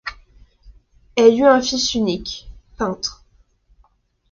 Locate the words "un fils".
1.43-1.93